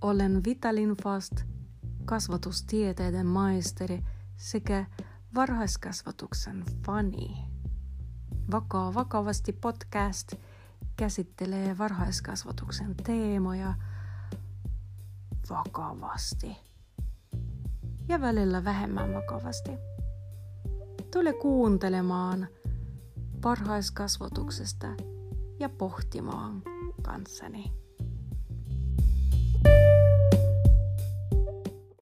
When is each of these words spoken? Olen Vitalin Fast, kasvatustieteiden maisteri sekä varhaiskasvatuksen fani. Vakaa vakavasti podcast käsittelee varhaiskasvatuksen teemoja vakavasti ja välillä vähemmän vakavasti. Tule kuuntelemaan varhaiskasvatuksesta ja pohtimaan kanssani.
Olen 0.00 0.44
Vitalin 0.44 0.96
Fast, 1.02 1.32
kasvatustieteiden 2.04 3.26
maisteri 3.26 4.02
sekä 4.36 4.86
varhaiskasvatuksen 5.34 6.64
fani. 6.86 7.36
Vakaa 8.50 8.94
vakavasti 8.94 9.52
podcast 9.52 10.32
käsittelee 10.96 11.78
varhaiskasvatuksen 11.78 12.94
teemoja 12.96 13.74
vakavasti 15.50 16.56
ja 18.08 18.20
välillä 18.20 18.64
vähemmän 18.64 19.14
vakavasti. 19.14 19.70
Tule 21.12 21.32
kuuntelemaan 21.32 22.48
varhaiskasvatuksesta 23.44 24.86
ja 25.60 25.68
pohtimaan 25.68 26.62
kanssani. 27.02 27.85